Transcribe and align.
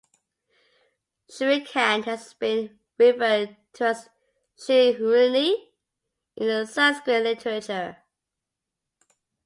Shrikhand 1.31 2.05
has 2.05 2.33
been 2.33 2.79
referred 2.97 3.55
to 3.73 3.85
as 3.85 4.09
"Shikhrini" 4.57 5.53
in 6.37 6.47
the 6.47 6.65
Sanskrit 6.65 7.21
literature. 7.21 7.97